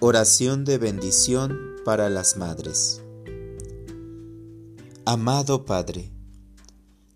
Oración 0.00 0.64
de 0.64 0.78
bendición 0.78 1.58
para 1.84 2.08
las 2.08 2.36
madres. 2.36 3.02
Amado 5.04 5.64
Padre, 5.64 6.12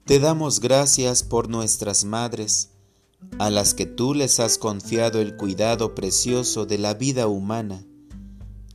te 0.04 0.18
damos 0.18 0.58
gracias 0.58 1.22
por 1.22 1.48
nuestras 1.48 2.04
madres, 2.04 2.71
a 3.39 3.50
las 3.50 3.75
que 3.75 3.86
tú 3.86 4.14
les 4.14 4.40
has 4.40 4.58
confiado 4.58 5.21
el 5.21 5.36
cuidado 5.36 5.95
precioso 5.95 6.66
de 6.66 6.79
la 6.79 6.95
vida 6.95 7.29
humana 7.29 7.86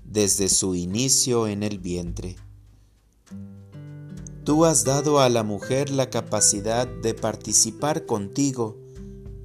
desde 0.05 0.47
su 0.47 0.75
inicio 0.75 1.50
en 1.50 1.61
el 1.61 1.78
vientre. 1.78 2.37
Tú 4.46 4.64
has 4.64 4.86
dado 4.86 5.19
a 5.19 5.28
la 5.28 5.43
mujer 5.43 5.89
la 5.89 6.10
capacidad 6.10 6.87
de 6.87 7.14
participar 7.14 8.05
contigo 8.05 8.78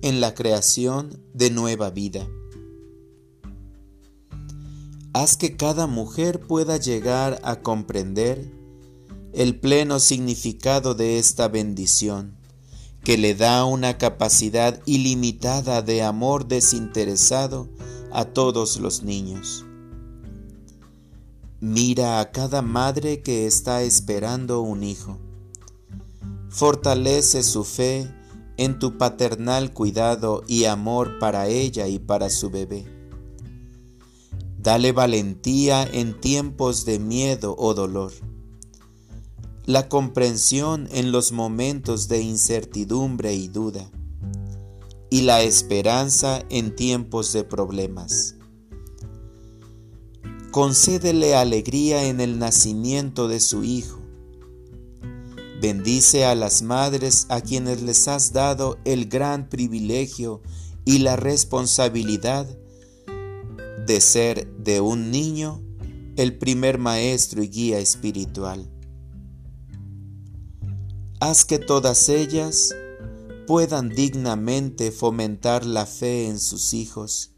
en 0.02 0.20
la 0.20 0.34
creación 0.34 1.20
de 1.34 1.50
nueva 1.50 1.90
vida 1.90 2.28
haz 5.12 5.36
que 5.36 5.56
cada 5.56 5.86
mujer 5.86 6.40
pueda 6.40 6.78
llegar 6.78 7.38
a 7.44 7.56
comprender 7.56 8.50
el 9.34 9.58
pleno 9.60 10.00
significado 10.00 10.94
de 10.94 11.18
esta 11.18 11.48
bendición, 11.48 12.36
que 13.04 13.18
le 13.18 13.34
da 13.34 13.64
una 13.64 13.98
capacidad 13.98 14.80
ilimitada 14.86 15.82
de 15.82 16.02
amor 16.02 16.46
desinteresado 16.46 17.68
a 18.10 18.24
todos 18.24 18.78
los 18.78 19.02
niños. 19.02 19.66
Mira 21.60 22.20
a 22.20 22.30
cada 22.32 22.62
madre 22.62 23.22
que 23.22 23.46
está 23.46 23.82
esperando 23.82 24.62
un 24.62 24.82
hijo. 24.82 25.18
Fortalece 26.48 27.42
su 27.42 27.64
fe 27.64 28.10
en 28.56 28.78
tu 28.78 28.98
paternal 28.98 29.72
cuidado 29.72 30.42
y 30.46 30.64
amor 30.64 31.18
para 31.18 31.48
ella 31.48 31.86
y 31.86 31.98
para 31.98 32.28
su 32.30 32.50
bebé 32.50 33.01
Dale 34.62 34.92
valentía 34.92 35.82
en 35.82 36.20
tiempos 36.20 36.84
de 36.84 37.00
miedo 37.00 37.56
o 37.58 37.74
dolor. 37.74 38.12
La 39.66 39.88
comprensión 39.88 40.88
en 40.92 41.10
los 41.10 41.32
momentos 41.32 42.06
de 42.06 42.22
incertidumbre 42.22 43.34
y 43.34 43.48
duda. 43.48 43.90
Y 45.10 45.22
la 45.22 45.42
esperanza 45.42 46.44
en 46.48 46.76
tiempos 46.76 47.32
de 47.32 47.42
problemas. 47.42 48.36
Concédele 50.52 51.34
alegría 51.34 52.04
en 52.04 52.20
el 52.20 52.38
nacimiento 52.38 53.26
de 53.26 53.40
su 53.40 53.64
Hijo. 53.64 53.98
Bendice 55.60 56.24
a 56.24 56.36
las 56.36 56.62
madres 56.62 57.26
a 57.30 57.40
quienes 57.40 57.82
les 57.82 58.06
has 58.06 58.32
dado 58.32 58.78
el 58.84 59.08
gran 59.08 59.48
privilegio 59.48 60.40
y 60.84 60.98
la 60.98 61.16
responsabilidad 61.16 62.46
de 63.86 64.00
ser 64.00 64.48
de 64.58 64.80
un 64.80 65.10
niño 65.10 65.62
el 66.16 66.36
primer 66.38 66.78
maestro 66.78 67.42
y 67.42 67.48
guía 67.48 67.78
espiritual. 67.78 68.70
Haz 71.20 71.44
que 71.44 71.58
todas 71.58 72.08
ellas 72.08 72.74
puedan 73.46 73.88
dignamente 73.88 74.90
fomentar 74.90 75.64
la 75.64 75.86
fe 75.86 76.26
en 76.26 76.38
sus 76.38 76.74
hijos, 76.74 77.32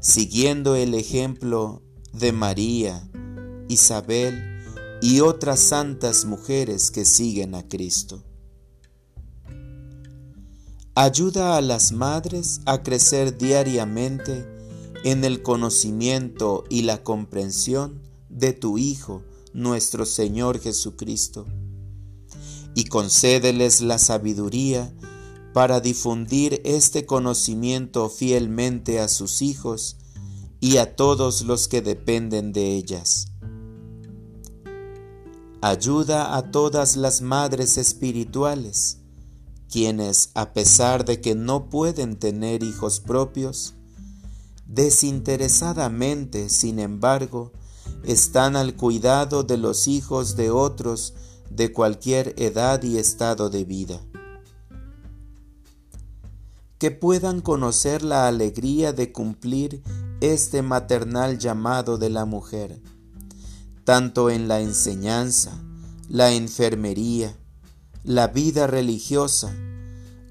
siguiendo 0.00 0.76
el 0.76 0.94
ejemplo 0.94 1.82
de 2.12 2.32
María, 2.32 3.10
Isabel 3.68 4.60
y 5.00 5.20
otras 5.20 5.60
santas 5.60 6.24
mujeres 6.24 6.90
que 6.90 7.04
siguen 7.04 7.54
a 7.54 7.66
Cristo. 7.66 8.22
Ayuda 10.94 11.56
a 11.56 11.60
las 11.60 11.90
madres 11.92 12.60
a 12.66 12.82
crecer 12.82 13.36
diariamente 13.36 14.53
en 15.04 15.22
el 15.22 15.42
conocimiento 15.42 16.64
y 16.70 16.82
la 16.82 17.02
comprensión 17.04 18.00
de 18.30 18.54
tu 18.54 18.78
Hijo, 18.78 19.22
nuestro 19.52 20.06
Señor 20.06 20.58
Jesucristo, 20.60 21.46
y 22.74 22.86
concédeles 22.86 23.82
la 23.82 23.98
sabiduría 23.98 24.92
para 25.52 25.80
difundir 25.80 26.60
este 26.64 27.04
conocimiento 27.04 28.08
fielmente 28.08 28.98
a 28.98 29.08
sus 29.08 29.42
hijos 29.42 29.98
y 30.58 30.78
a 30.78 30.96
todos 30.96 31.42
los 31.42 31.68
que 31.68 31.82
dependen 31.82 32.52
de 32.52 32.74
ellas. 32.74 33.28
Ayuda 35.60 36.36
a 36.36 36.50
todas 36.50 36.96
las 36.96 37.20
madres 37.20 37.76
espirituales, 37.76 38.98
quienes, 39.70 40.30
a 40.34 40.54
pesar 40.54 41.04
de 41.04 41.20
que 41.20 41.34
no 41.34 41.68
pueden 41.68 42.18
tener 42.18 42.62
hijos 42.62 43.00
propios, 43.00 43.74
Desinteresadamente, 44.66 46.48
sin 46.48 46.78
embargo, 46.78 47.52
están 48.02 48.56
al 48.56 48.74
cuidado 48.74 49.44
de 49.44 49.56
los 49.56 49.88
hijos 49.88 50.36
de 50.36 50.50
otros 50.50 51.14
de 51.50 51.72
cualquier 51.72 52.34
edad 52.38 52.82
y 52.82 52.98
estado 52.98 53.50
de 53.50 53.64
vida. 53.64 54.00
Que 56.78 56.90
puedan 56.90 57.40
conocer 57.40 58.02
la 58.02 58.26
alegría 58.26 58.92
de 58.92 59.12
cumplir 59.12 59.82
este 60.20 60.62
maternal 60.62 61.38
llamado 61.38 61.98
de 61.98 62.10
la 62.10 62.24
mujer, 62.24 62.80
tanto 63.84 64.30
en 64.30 64.48
la 64.48 64.60
enseñanza, 64.60 65.62
la 66.08 66.32
enfermería, 66.32 67.36
la 68.02 68.28
vida 68.28 68.66
religiosa 68.66 69.54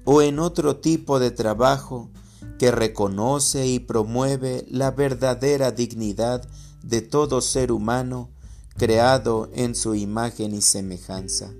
o 0.04 0.22
en 0.22 0.38
otro 0.38 0.76
tipo 0.76 1.18
de 1.18 1.30
trabajo 1.30 2.10
que 2.58 2.70
reconoce 2.70 3.66
y 3.66 3.78
promueve 3.80 4.64
la 4.68 4.90
verdadera 4.90 5.70
dignidad 5.70 6.48
de 6.82 7.00
todo 7.00 7.40
ser 7.40 7.72
humano 7.72 8.30
creado 8.76 9.50
en 9.54 9.74
su 9.74 9.94
imagen 9.94 10.54
y 10.54 10.62
semejanza. 10.62 11.52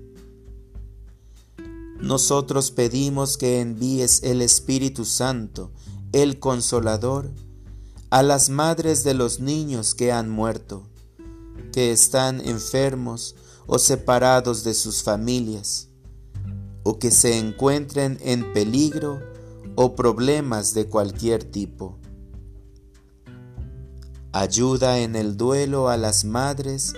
Nosotros 1.99 2.71
pedimos 2.71 3.37
que 3.37 3.61
envíes 3.61 4.21
el 4.23 4.41
Espíritu 4.41 5.05
Santo, 5.05 5.71
el 6.11 6.39
Consolador, 6.39 7.31
a 8.09 8.21
las 8.21 8.49
madres 8.49 9.03
de 9.03 9.13
los 9.13 9.39
niños 9.39 9.95
que 9.95 10.11
han 10.11 10.29
muerto, 10.29 10.83
que 11.71 11.91
están 11.91 12.41
enfermos 12.41 13.35
o 13.65 13.79
separados 13.79 14.63
de 14.63 14.73
sus 14.73 15.03
familias, 15.03 15.89
o 16.83 16.99
que 16.99 17.11
se 17.11 17.37
encuentren 17.39 18.19
en 18.21 18.53
peligro 18.53 19.19
o 19.75 19.95
problemas 19.95 20.73
de 20.73 20.87
cualquier 20.87 21.43
tipo. 21.43 21.97
Ayuda 24.31 24.99
en 24.99 25.15
el 25.15 25.37
duelo 25.37 25.89
a 25.89 25.97
las 25.97 26.25
madres 26.25 26.93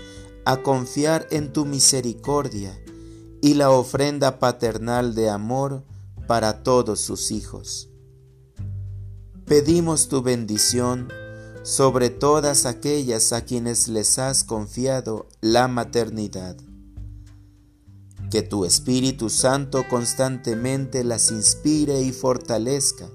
a 0.46 0.58
confiar 0.58 1.28
en 1.32 1.54
tu 1.54 1.66
misericordia 1.66 2.80
y 3.42 3.54
la 3.54 3.70
ofrenda 3.70 4.40
paternal 4.40 5.14
de 5.14 5.30
amor 5.30 5.84
para 6.26 6.64
todos 6.64 7.00
sus 7.00 7.32
hijos. 7.32 7.90
Pedimos 9.46 10.08
tu 10.08 10.22
bendición 10.22 11.10
sobre 11.64 12.10
todas 12.10 12.66
aquellas 12.66 13.34
a 13.34 13.42
quienes 13.42 13.88
les 13.88 14.20
has 14.20 14.44
confiado 14.44 15.28
la 15.42 15.68
maternidad 15.68 16.58
que 18.30 18.42
tu 18.42 18.66
Espíritu 18.66 19.30
Santo 19.30 19.88
constantemente 19.88 21.04
las 21.04 21.32
inspire 21.32 22.02
y 22.02 22.12
fortalezca, 22.12 23.10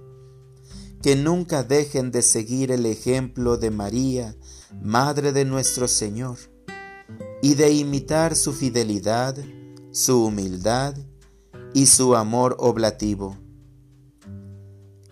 que 1.02 1.16
nunca 1.16 1.62
dejen 1.62 2.10
de 2.10 2.22
seguir 2.22 2.70
el 2.70 2.86
ejemplo 2.86 3.56
de 3.56 3.70
María, 3.70 4.36
Madre 4.80 5.32
de 5.32 5.44
nuestro 5.44 5.86
Señor, 5.86 6.38
y 7.42 7.54
de 7.54 7.72
imitar 7.72 8.36
su 8.36 8.52
fidelidad, 8.52 9.36
su 9.90 10.24
humildad 10.24 10.96
y 11.75 11.87
su 11.87 12.16
amor 12.16 12.56
oblativo. 12.58 13.37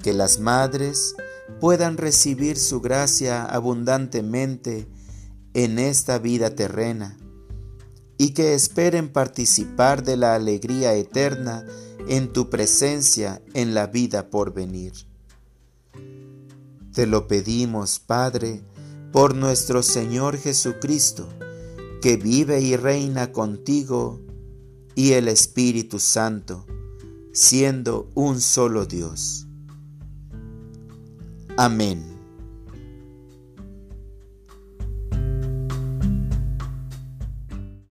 Que 0.02 0.14
las 0.14 0.38
madres 0.38 1.14
puedan 1.60 1.98
recibir 1.98 2.56
su 2.56 2.80
gracia 2.80 3.44
abundantemente 3.44 4.88
en 5.52 5.78
esta 5.78 6.18
vida 6.18 6.54
terrena 6.54 7.18
y 8.20 8.32
que 8.32 8.52
esperen 8.52 9.08
participar 9.08 10.04
de 10.04 10.18
la 10.18 10.34
alegría 10.34 10.92
eterna 10.92 11.64
en 12.06 12.34
tu 12.34 12.50
presencia 12.50 13.40
en 13.54 13.72
la 13.72 13.86
vida 13.86 14.28
por 14.28 14.52
venir. 14.52 14.92
Te 16.92 17.06
lo 17.06 17.26
pedimos, 17.26 17.98
Padre, 17.98 18.60
por 19.10 19.34
nuestro 19.34 19.82
Señor 19.82 20.36
Jesucristo, 20.36 21.30
que 22.02 22.18
vive 22.18 22.60
y 22.60 22.76
reina 22.76 23.32
contigo 23.32 24.20
y 24.94 25.12
el 25.12 25.26
Espíritu 25.26 25.98
Santo, 25.98 26.66
siendo 27.32 28.10
un 28.14 28.42
solo 28.42 28.84
Dios. 28.84 29.46
Amén. 31.56 32.19